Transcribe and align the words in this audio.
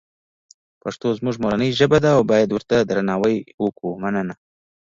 پښتوزموږمورنی 0.81 1.69
ژبه 1.79 1.97
ده 2.05 2.11
اوبایدورته 2.19 2.75
درناوی 2.89 3.35
وکومننه 3.63 4.35